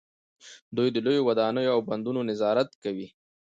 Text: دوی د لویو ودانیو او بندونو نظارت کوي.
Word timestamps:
دوی 0.75 0.87
د 0.93 0.97
لویو 1.05 1.25
ودانیو 1.29 1.73
او 1.75 1.79
بندونو 1.89 2.19
نظارت 2.29 2.69
کوي. 2.83 3.07